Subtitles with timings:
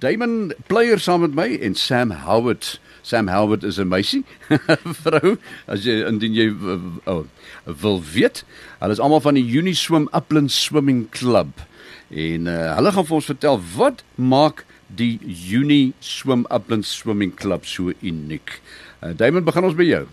[0.00, 2.80] Damon Player saam met my en Sam Howard.
[3.02, 4.24] Sam Howard is 'n meisie,
[5.04, 6.46] vrou, as jy indien jy
[7.04, 7.24] oh,
[7.64, 8.44] wil weet.
[8.80, 11.60] Hulle is almal van die Uniswim Upland Swimming Club.
[12.08, 15.20] En uh, hulle gaan vir ons vertel wat maak die
[15.52, 18.56] Uniswim Upland Swimming Club so uniek.
[19.04, 20.06] Uh, Damon, begin ons by jou.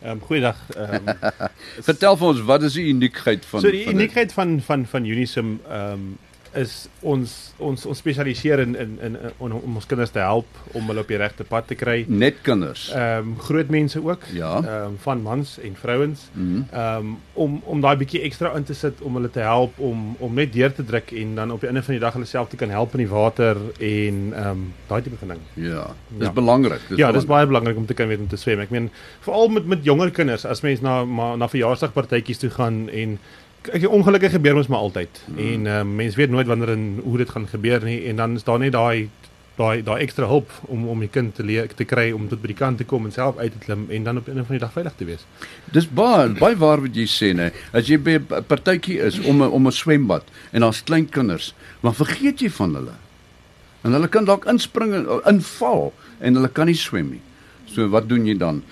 [0.00, 0.56] Ehm um, goeiedag.
[0.72, 1.32] Ehm um,
[1.92, 5.58] Vertel vir ons wat is die uniekheid van So die uniekheid van van van Unisum
[5.68, 6.12] ehm um,
[6.54, 10.46] is ons ons ons spesialiseer in in in om, om ons kinders te help
[10.76, 12.04] om hulle op die regte pad te kry.
[12.08, 12.90] net kinders.
[12.92, 14.26] Ehm um, groot mense ook.
[14.32, 14.56] Ja.
[14.62, 16.28] Ehm um, van mans en vrouens.
[16.32, 16.62] Mhm.
[16.72, 20.16] Ehm um, om om daai bietjie ekstra in te sit om hulle te help om
[20.18, 22.48] om net deur te druk en dan op die einde van die dag hulle self
[22.48, 25.40] te kan help in die water en ehm um, daai tipe van ding.
[25.54, 26.32] Ja, dis Ja.
[26.32, 26.80] belangrik.
[26.96, 28.60] Ja, dis baie belangrik om te kan weet om te swem.
[28.60, 28.90] Ek meen
[29.20, 33.18] veral met met jonger kinders as mens na ma, na verjaarsdagpartytjies toe gaan en
[33.62, 35.22] kyk ongelukkig gebeur ons maar altyd.
[35.24, 35.38] Hmm.
[35.38, 38.34] En ehm um, mens weet nooit wanneer en hoe dit gaan gebeur nie en dan
[38.34, 39.08] is daar net daai
[39.56, 42.50] daai daai ekstra hulp om om die kind te leer te kry om tot by
[42.52, 44.64] die kant te kom en self uit te klim en dan op 'n van die
[44.64, 45.26] dag veilig te wees.
[45.72, 47.52] Dis baie baie waar wat jy sê nê.
[47.72, 51.54] As jy by 'n partytjie is om 'n om 'n swembad en daar's klein kinders,
[51.80, 52.96] maar vergeet jy van hulle.
[53.82, 57.20] En hulle kan dalk inspring en inval en hulle kan nie swem nie.
[57.66, 58.62] So wat doen jy dan?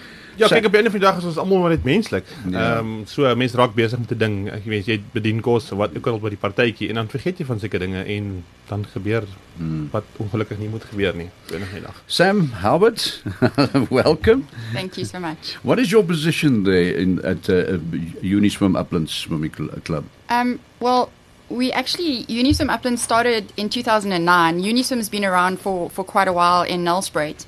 [0.40, 2.24] Ja, Sy- kyk op 'n einde van die dag is ons almal maar net menslik.
[2.44, 2.78] Ehm Ja.
[2.78, 4.48] um, so mense raak besig met 'n ding.
[4.50, 7.38] Ek weet jy bedien kos of wat ook al by die partytjie en dan vergeet
[7.38, 9.22] jy van sulke dinge en dan gebeur
[9.56, 9.88] Hmm.
[9.92, 12.02] wat ongelukkig nie moet gebeur nie die dag.
[12.06, 13.22] Sam Howard,
[13.90, 14.42] welcome.
[14.72, 15.56] Thank you so much.
[15.62, 17.78] What is your position there in at uh,
[18.22, 20.04] Uniswim Upland Swimming Cl- Club?
[20.30, 21.08] Um, well,
[21.48, 24.62] we actually Uniswim Upland started in 2009.
[24.62, 27.44] Uniswim has been around for, for quite a while in Nelspruit.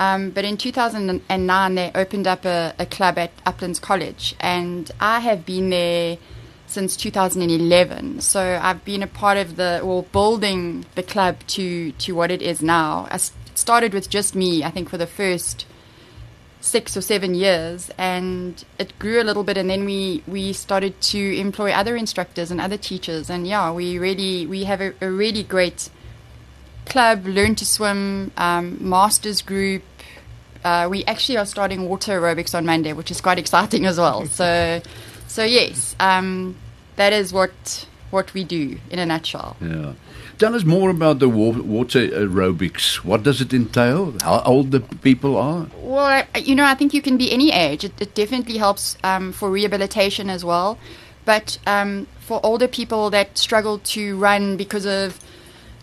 [0.00, 5.20] Um, but in 2009, they opened up a, a club at Uplands College, and I
[5.20, 6.16] have been there
[6.66, 8.22] since 2011.
[8.22, 12.40] So I've been a part of the, well, building the club to, to what it
[12.40, 13.08] is now.
[13.10, 13.18] I
[13.54, 15.66] started with just me, I think, for the first
[16.62, 21.00] six or seven years and it grew a little bit and then we we started
[21.00, 25.10] to employ other instructors and other teachers and yeah we really we have a, a
[25.10, 25.88] really great
[26.84, 29.82] club learn to swim um, masters group
[30.64, 34.26] uh, we actually are starting water aerobics on monday which is quite exciting as well
[34.26, 34.80] so
[35.28, 36.56] so yes um,
[36.96, 39.92] that is what what we do in a nutshell Yeah.
[40.40, 43.04] Tell us more about the water aerobics.
[43.04, 44.14] What does it entail?
[44.22, 45.66] How old the people are?
[45.76, 47.84] Well, you know, I think you can be any age.
[47.84, 50.78] It, it definitely helps um, for rehabilitation as well.
[51.26, 55.20] But um, for older people that struggle to run because of,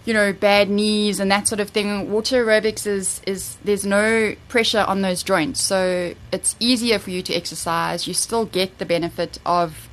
[0.07, 4.35] you know, bad knees and that sort of thing, water aerobics is, is there's no
[4.47, 5.61] pressure on those joints.
[5.61, 8.07] So it's easier for you to exercise.
[8.07, 9.89] You still get the benefit of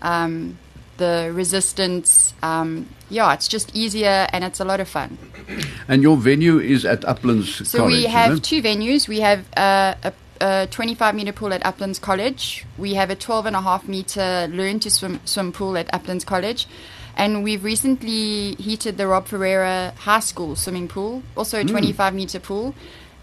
[0.00, 0.56] um,
[0.96, 2.32] the resistance.
[2.42, 5.18] Um, yeah, it's just easier and it's a lot of fun.
[5.86, 7.68] And your venue is at Uplands College?
[7.68, 7.92] So College.
[7.92, 8.44] we have it?
[8.44, 9.06] two venues.
[9.06, 12.64] We have uh, a, a 25 meter pool at Uplands College.
[12.78, 16.24] We have a 12 and a half meter learn to swim swim pool at Uplands
[16.24, 16.66] College.
[17.18, 22.38] And we've recently heated the Rob Ferreira High School swimming pool, also a 25 meter
[22.38, 22.74] pool.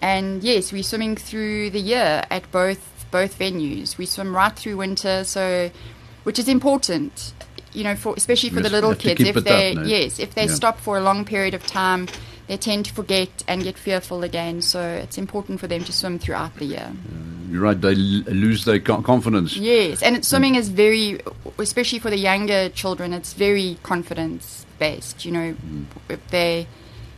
[0.02, 3.98] And yes, we're swimming through the year at both both venues.
[3.98, 5.72] We swim right through winter, so
[6.24, 7.32] which is important,
[7.72, 9.22] you know, for especially for Yes, the little kids.
[9.22, 9.84] If they up, no?
[9.84, 10.54] yes, if they Yeah.
[10.54, 12.10] stop for a long period of time,
[12.48, 14.62] they tend to forget and get fearful again.
[14.62, 16.92] So it's important for them to swim throughout the year.
[17.50, 17.80] You're right.
[17.80, 19.56] They l- lose their co- confidence.
[19.56, 21.22] Yes, and swimming is very,
[21.58, 25.26] especially for the younger children, it's very confidence based.
[25.26, 25.86] You know, mm.
[26.10, 26.68] if they,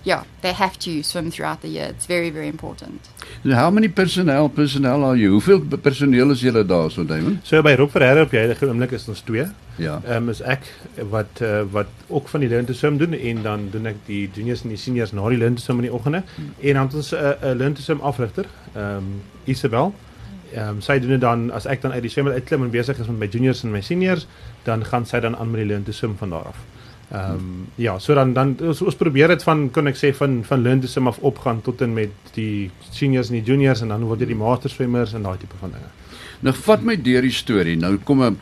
[0.08, 1.88] yeah, they have to swim throughout the year.
[1.90, 3.10] It's very, very important.
[3.44, 5.32] How many personnel personnel are you?
[5.32, 7.40] Hoeveel personeel is julle daar so, Damon?
[7.44, 9.46] So by Rob Ferreira op die huidige oomblik is ons twee.
[9.76, 10.00] Ja.
[10.06, 10.70] Ehm um, is ek
[11.12, 14.24] wat uh, wat ook van die learn to swim doen en dan doen ek die
[14.34, 16.24] juniors en die seniors na die learn to swim in die oggende.
[16.40, 19.94] En dan het ons 'n uh, 'n learn to swim afrigter, ehm um, Isabel.
[20.54, 23.00] Ehm um, sy doen dit dan as ek dan uit die swembad uitklim en besig
[23.00, 24.28] is met my juniors en my seniors,
[24.64, 26.66] dan gaan sy dan aan met die learn to swim van daar af.
[27.12, 30.42] Ehm um, ja, so dan dan ons, ons probeer dit van kon ek sê van
[30.44, 33.94] van learn to swim af opgaan tot en met die seniors en die juniors en
[33.94, 35.88] dan word dit die master swemmers en daai tipe van dinge.
[36.44, 37.78] Nou vat my deur die storie.
[37.80, 38.38] Nou kom 'n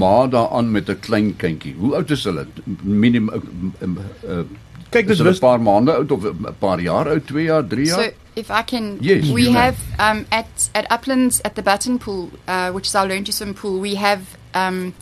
[0.00, 1.74] ma daaraan met 'n klein kindjie.
[1.78, 2.46] Hoe oud is hulle?
[2.82, 4.42] Minimum uh,
[4.90, 7.44] Kyk, is dis hulle 'n rus paar maande oud of 'n paar jaar oud, 2
[7.44, 8.02] jaar, 3 jaar?
[8.02, 12.30] So if I can, Yes, we have um, at at Uplands at the Button Pool,
[12.48, 13.80] uh, which is our learn to swim pool.
[13.80, 14.22] We have
[14.54, 14.94] um,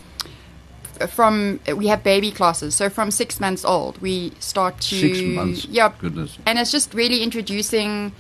[1.07, 2.75] from we have baby classes.
[2.75, 5.65] So from six months old, we start to Six months.
[5.67, 6.39] Yeah, Goodness.
[6.47, 8.13] and it's just really introducing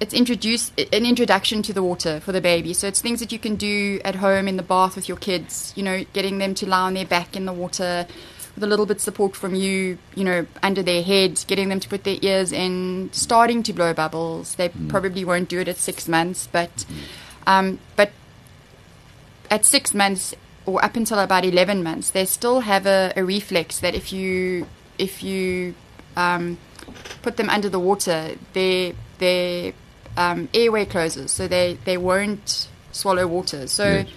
[0.00, 3.38] it's introduce an introduction to the water for the baby so it's things that you
[3.38, 6.68] can do at home in the bath with your kids you know getting them to
[6.68, 8.04] lie on their back in the water
[8.54, 11.80] with a little bit of support from you, you know, under their head, getting them
[11.80, 14.56] to put their ears in, starting to blow bubbles.
[14.56, 16.84] They probably won't do it at six months, but
[17.46, 18.10] um, but
[19.50, 20.34] at six months
[20.66, 24.66] or up until about 11 months, they still have a, a reflex that if you
[24.98, 25.74] if you
[26.16, 26.58] um,
[27.22, 29.72] put them under the water, their their
[30.16, 33.66] um, airway closes, so they, they won't swallow water.
[33.66, 34.08] So Yes.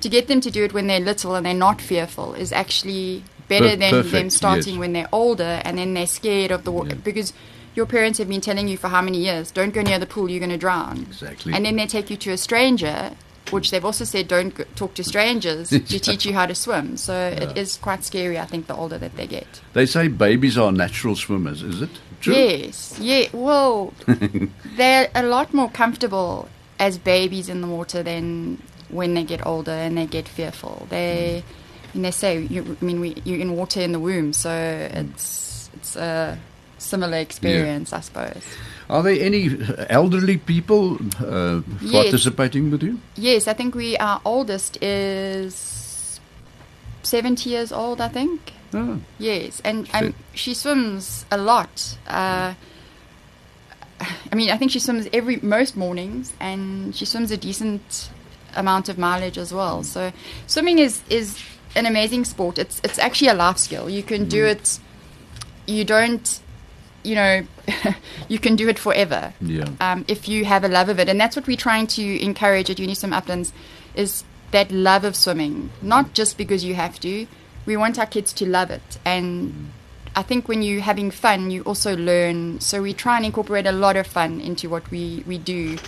[0.00, 3.22] to get them to do it when they're little and they're not fearful is actually
[3.48, 4.80] better Per- than perfect, them starting yes.
[4.80, 7.02] when they're older and then they're scared of the water Yeah.
[7.04, 7.32] because
[7.74, 10.28] your parents have been telling you for how many years, don't go near the pool,
[10.30, 11.02] you're going to drown.
[11.08, 11.52] Exactly.
[11.52, 13.12] And then they take you to a stranger,
[13.54, 16.96] which they've also said don't talk to strangers to teach you how to swim.
[16.96, 19.60] So it is quite scary, I think, the older that they get.
[19.72, 21.90] They say babies are natural swimmers, is it?
[22.20, 22.34] True?
[22.34, 23.28] Yes, yeah.
[23.32, 23.94] Well,
[24.76, 26.48] they're a lot more comfortable
[26.78, 30.86] as babies in the water than when they get older and they get fearful.
[30.90, 31.96] They, hmm.
[31.96, 34.96] and they say, you, I mean, we, you're in water in the womb, so hmm.
[34.98, 36.38] it's it's a
[36.84, 38.42] similar experience, I suppose.
[38.88, 39.50] Are there any
[39.88, 41.92] elderly people uh, Yes.
[42.04, 42.98] participating with you?
[43.16, 46.20] Yes, I think we our oldest is
[47.02, 48.00] seventy years old.
[48.00, 48.52] I think.
[48.76, 51.96] Oh, Yes, and, and she swims a lot.
[52.08, 52.54] Uh,
[54.00, 58.10] I mean, I think she swims every most mornings, and she swims a decent
[58.56, 59.82] amount of mileage as well.
[59.84, 60.12] So,
[60.46, 61.38] swimming is is
[61.76, 62.58] an amazing sport.
[62.58, 63.88] It's it's actually a life skill.
[63.88, 64.80] You can do it.
[65.66, 66.40] You don't,
[67.04, 67.46] you know,
[68.28, 69.68] you can do it forever yeah.
[69.80, 71.08] um, if you have a love of it.
[71.08, 73.52] And that's what we're trying to encourage at Uniswim Uplands
[73.94, 77.26] is that love of swimming, not just because you have to.
[77.66, 78.98] We want our kids to love it.
[79.04, 79.72] And
[80.16, 82.60] I think when you're having fun, you also learn.
[82.60, 85.78] So we try and incorporate a lot of fun into what we, we do.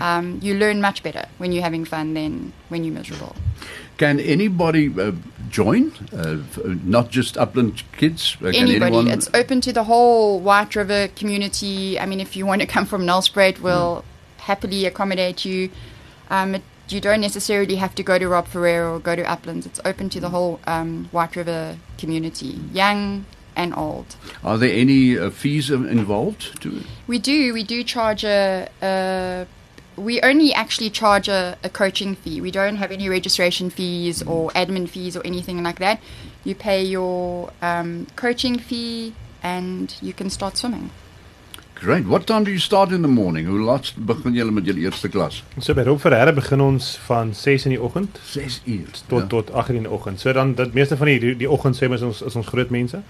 [0.00, 3.36] Um, you learn much better when you're having fun than when you're miserable.
[3.98, 5.12] Can anybody uh,
[5.52, 5.92] join?
[6.12, 6.38] Uh,
[6.84, 8.36] not just upland kids?
[8.40, 8.96] Can Anybody.
[8.96, 12.00] anyone- It's open to the whole White River community.
[12.00, 14.04] I mean, if you want to come from Nelspruit, we'll
[14.38, 15.70] happily accommodate you.
[16.30, 19.66] Um, it, you don't necessarily have to go to Rob Ferreira or go to Uplands.
[19.66, 24.16] It's open to the whole um, White River community, young and old.
[24.42, 26.60] Are there any uh, fees uh, involved?
[26.62, 26.82] To?
[27.06, 27.52] We do.
[27.54, 28.68] We do charge a.
[28.82, 29.46] a
[29.96, 32.40] we only actually charge a, a coaching fee.
[32.40, 36.00] We don't have any registration fees or admin fees or anything like that.
[36.44, 40.90] You pay your um, coaching fee and you can start swimming.
[41.82, 42.06] Great.
[42.06, 43.46] What time do you start in the morning?
[43.46, 45.40] Hoe laat begin julle met julle eerste klas?
[45.58, 49.00] So by Rob Ferreira begin ons van 6 in die oggend 6 uur.
[49.08, 50.20] tot tot 8 in die oggend.
[50.20, 53.00] So dan dat meeste van die die, die oggend sê ons is ons groot mense.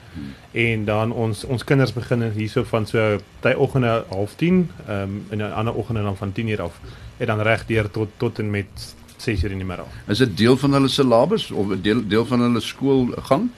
[0.53, 5.21] En dan ons ons kinders begin hierso van so by oggende half 10, ehm um,
[5.29, 6.81] en dan ander oggende dan van 10 uur af
[7.19, 9.93] en dan reg deur tot tot en met 6 uur in die middag.
[10.07, 13.51] Is dit deel van hulle syllabus of 'n deel deel van hulle skoolgang?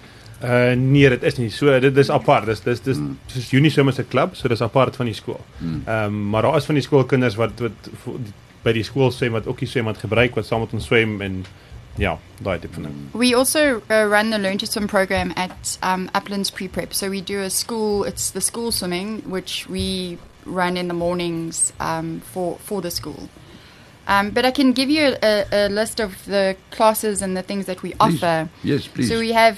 [0.45, 1.79] Uh nee, dit is nie so.
[1.81, 2.47] Dit is apart.
[2.47, 3.19] Dis dis dis Hmm.
[3.33, 5.41] soos Uniswim is 'n klub, so dis apart van die skool.
[5.59, 5.83] Hmm.
[5.87, 7.89] Ehm um, maar daar is van die skoolkinders wat wat
[8.65, 11.45] by die skool swem wat ook die swembad gebruik wat saam met ons swem en
[11.97, 12.95] ja, daai tipe van ding.
[13.13, 16.93] We also uh, run the Learn to Swim program at um, Uplands Pre Prep.
[16.93, 21.73] So we do a school, it's the school swimming, which we run in the mornings
[21.81, 23.29] um, for, for the school.
[24.09, 27.65] Um, but I can give you a, a list of the classes and the things
[27.67, 28.23] that we Please.
[28.23, 28.49] offer.
[28.63, 29.09] Yes, please.
[29.09, 29.57] So we have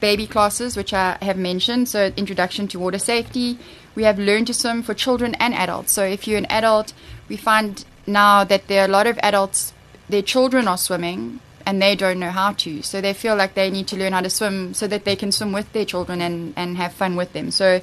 [0.00, 1.88] baby classes, which I have mentioned.
[1.88, 3.58] So introduction to water safety.
[3.94, 5.92] We have learn to swim for children and adults.
[5.92, 6.92] So if you're an adult,
[7.28, 9.72] we find now that there are a lot of adults,
[10.08, 12.82] their children are swimming and they don't know how to.
[12.82, 15.32] So they feel like they need to learn how to swim so that they can
[15.32, 17.50] swim with their children and, and have fun with them.
[17.50, 17.80] So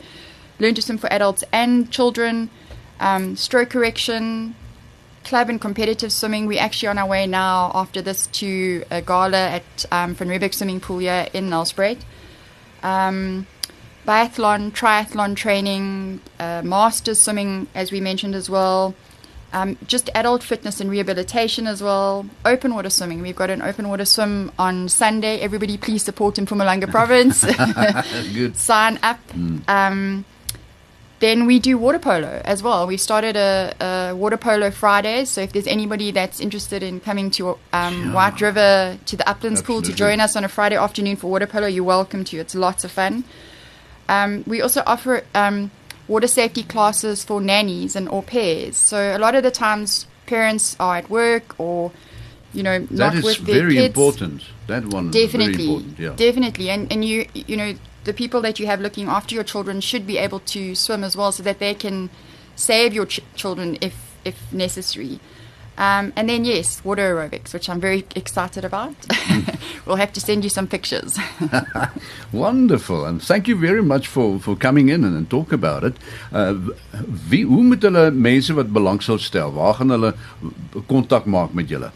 [0.60, 2.50] learn to swim for adults and children.
[3.00, 4.56] Um, stroke correction,
[5.24, 6.46] club and competitive swimming.
[6.46, 10.54] We're actually on our way now after this to a gala at um, Van Riebeeck
[10.54, 12.00] Swimming Pool here in Nelspruit.
[12.82, 13.48] Um,
[14.08, 18.96] biathlon, triathlon training, uh, masters swimming, as we mentioned as well.
[19.54, 22.26] Um, just adult fitness and rehabilitation as well.
[22.44, 23.22] Open water swimming.
[23.22, 25.40] We've got an open water swim on Sunday.
[25.42, 27.46] Everybody, please support in Mpumalanga Province.
[28.34, 28.58] Good.
[28.58, 29.20] Sign up.
[29.68, 30.26] Um,
[31.24, 32.86] then we do water polo as well.
[32.86, 33.74] We started a,
[34.12, 35.30] a water polo Fridays.
[35.30, 38.14] So if there's anybody that's interested in coming to um, Yeah.
[38.18, 41.48] White River to the Uplands Pool to join us on a Friday afternoon for water
[41.48, 42.38] polo, you're welcome to.
[42.44, 43.24] It's lots of fun.
[44.10, 45.72] Um, we also offer um,
[46.08, 48.76] water safety classes for nannies and au pairs.
[48.76, 51.92] So a lot of the times parents are at work or
[52.54, 53.88] you know That not with their very kids.
[53.96, 54.42] important.
[54.68, 56.00] That one is very Definitely, important.
[56.00, 56.14] Yeah.
[56.16, 57.74] definitely, and and you you know
[58.04, 61.16] the people that you have looking after your children should be able to swim as
[61.16, 62.10] well, so that they can
[62.56, 65.20] save your ch- children if if necessary.
[65.76, 68.94] Um, and then, yes, water aerobics, which I'm very excited about.
[69.86, 71.18] we'll have to send you some pictures.
[72.32, 75.96] Wonderful, and thank you very much for for coming in and, and talk about it.
[76.32, 76.54] Uh,
[77.30, 80.14] wie hoe moet hulle mense wat belang sou stel, waar gaan hulle
[80.88, 81.90] kontak maak met julle?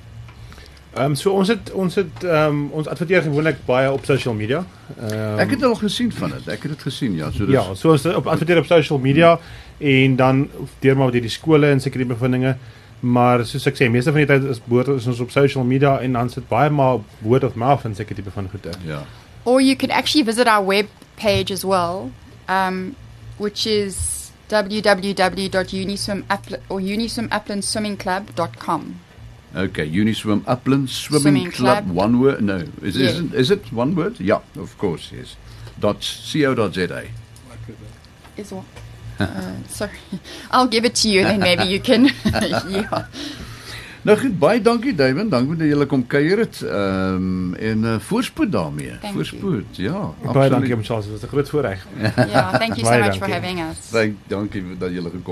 [0.98, 4.34] Ehm um, so ons het ons het ehm um, ons adverteer gewoonlik baie op social
[4.34, 4.66] media.
[4.98, 6.48] Ehm um, Ek het al gesien van dit.
[6.48, 9.40] Ek het dit gesien, ja, so dis Ja, so ons op adverteer op social media
[9.78, 10.50] en dan
[10.80, 12.58] deur maar deur die skole en seker die bevindinge.
[13.00, 16.00] Maar soos ek sê, meeste van die tyd is boord is ons op social media
[16.02, 18.74] en dan sit baie maar word of mouth en seker tipe van goede.
[18.86, 19.06] ja.
[19.48, 22.12] or you can actually visit our web page as well,
[22.50, 22.98] um,
[23.38, 26.24] which is www.uniswim
[26.70, 29.00] or uniswimuplandswimmingclub.com.
[29.58, 31.84] Okay, Uniswim Upland Swimming, Swimming Club.
[31.84, 31.98] Club.
[31.98, 32.42] One word?
[32.42, 33.10] No, is Yeah.
[33.10, 34.20] is, it, is it one word?
[34.20, 35.36] Yeah, of course, yes.
[35.80, 35.98] Dot
[36.32, 36.54] co.
[36.54, 37.02] dot za.
[38.38, 38.66] Is what?
[39.20, 39.26] Uh,
[39.68, 39.98] sorry,
[40.52, 42.06] I'll give it to you, and then maybe you can.
[42.70, 43.06] yeah.
[44.08, 46.62] Nou goed, baie dankie David, dankie dat jy kom kuier het.
[46.62, 48.94] Ehm um, en uh, voorspoed daarmee.
[49.02, 50.14] Thank voorspoed, ja.
[50.34, 51.88] Baie dankie om Charles, dit was 'n groot voorreg.
[52.00, 52.54] yeah.
[52.62, 53.34] Thank you so Baie much for dankie.
[53.34, 53.90] having us.
[53.92, 55.28] Dank, dankie dat jy gekom het.